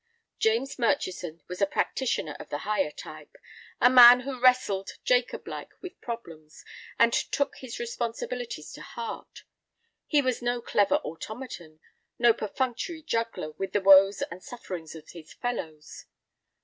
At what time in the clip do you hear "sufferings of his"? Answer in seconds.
14.41-15.33